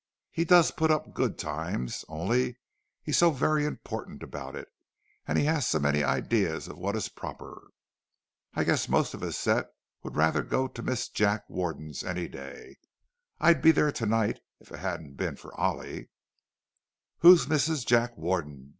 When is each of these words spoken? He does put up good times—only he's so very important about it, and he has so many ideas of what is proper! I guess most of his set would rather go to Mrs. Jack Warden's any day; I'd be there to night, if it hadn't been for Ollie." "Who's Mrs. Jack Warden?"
He 0.31 0.45
does 0.45 0.71
put 0.71 0.89
up 0.89 1.13
good 1.13 1.37
times—only 1.37 2.57
he's 3.03 3.19
so 3.19 3.29
very 3.29 3.67
important 3.67 4.23
about 4.23 4.55
it, 4.55 4.67
and 5.27 5.37
he 5.37 5.45
has 5.45 5.67
so 5.67 5.77
many 5.77 6.03
ideas 6.03 6.67
of 6.67 6.79
what 6.79 6.95
is 6.95 7.07
proper! 7.07 7.67
I 8.55 8.63
guess 8.63 8.89
most 8.89 9.13
of 9.13 9.21
his 9.21 9.37
set 9.37 9.69
would 10.01 10.15
rather 10.15 10.41
go 10.41 10.67
to 10.67 10.81
Mrs. 10.81 11.13
Jack 11.13 11.47
Warden's 11.47 12.03
any 12.03 12.27
day; 12.27 12.77
I'd 13.39 13.61
be 13.61 13.69
there 13.69 13.91
to 13.91 14.05
night, 14.07 14.39
if 14.59 14.71
it 14.71 14.79
hadn't 14.79 15.17
been 15.17 15.35
for 15.35 15.53
Ollie." 15.53 16.09
"Who's 17.19 17.45
Mrs. 17.45 17.85
Jack 17.85 18.17
Warden?" 18.17 18.69